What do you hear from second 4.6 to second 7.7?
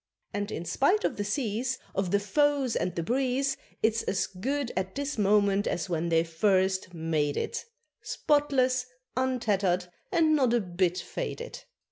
at this moment as when they first made it,